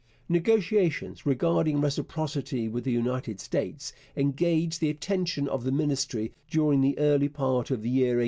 [0.29, 6.97] Negotiations regarding reciprocity with the United States engaged the attention of the Ministry during the
[6.97, 8.19] early part of the year 1866.